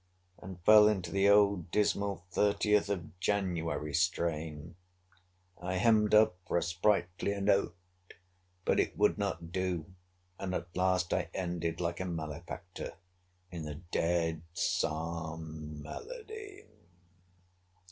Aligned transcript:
And 0.39 0.59
fell 0.61 0.87
into 0.87 1.11
the 1.11 1.29
old 1.29 1.69
dismal 1.69 2.25
thirtieth 2.31 2.89
of 2.89 3.19
January 3.19 3.93
strain; 3.93 4.75
I 5.61 5.75
hemmed 5.75 6.15
up 6.15 6.37
for 6.47 6.57
a 6.57 6.63
sprightlier 6.63 7.39
note; 7.39 7.75
but 8.65 8.79
it 8.79 8.97
would 8.97 9.19
not 9.19 9.51
do; 9.51 9.93
and 10.39 10.55
at 10.55 10.75
last 10.75 11.13
I 11.13 11.29
ended, 11.35 11.79
like 11.79 11.99
a 11.99 12.05
malefactor, 12.05 12.93
in 13.51 13.67
a 13.67 13.75
dead 13.75 14.41
psalm 14.55 15.83
melody. 15.83 16.63